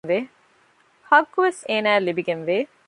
[1.09, 2.57] ޙައްޤުވެސް އޭނާއަށް ލިބިގެންވޭ